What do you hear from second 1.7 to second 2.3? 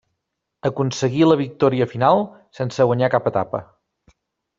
final